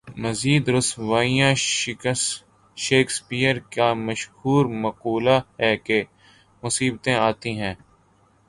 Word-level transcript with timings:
مزید 0.23 0.63
رسوائیاں 0.69 1.53
شیکسپیئر 2.77 3.55
کا 3.75 3.87
مشہور 4.07 4.65
مقولہ 4.83 5.37
ہے 5.59 5.75
کہ 5.77 6.03
مصیبتیں 6.63 7.15
آتی 7.29 7.51
ہیں۔ 7.59 7.75